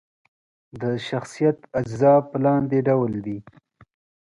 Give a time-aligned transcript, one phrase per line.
[0.81, 3.37] د شخصیت اجزا په لاندې ډول دي: